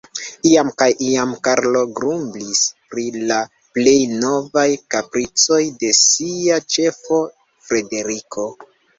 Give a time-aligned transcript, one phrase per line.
[0.49, 2.61] Iam kaj iam Karlo grumblis
[2.93, 3.35] pri la
[3.77, 3.93] plej
[4.23, 4.63] novaj
[4.95, 7.21] kapricoj de sia ĉefo,
[7.69, 8.47] Frederiko.